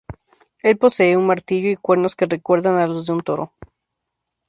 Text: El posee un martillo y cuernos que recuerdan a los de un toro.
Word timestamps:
El 0.63 0.79
posee 0.79 1.15
un 1.15 1.27
martillo 1.27 1.69
y 1.69 1.75
cuernos 1.75 2.15
que 2.15 2.25
recuerdan 2.25 2.77
a 2.79 2.87
los 2.87 3.05
de 3.05 3.13
un 3.13 3.21
toro. 3.21 3.53